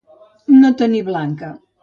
No 0.61 0.71
tenir 0.81 1.03
blanca. 1.11 1.53